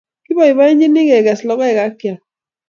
[0.27, 2.17] Kipoipoenchini keges logoek ak keam